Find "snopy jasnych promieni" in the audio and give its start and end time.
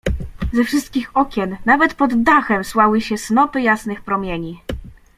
3.17-4.61